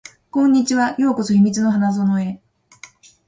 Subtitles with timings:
[0.31, 0.95] こんにちは。
[0.97, 2.41] ようこそ秘密の花園へ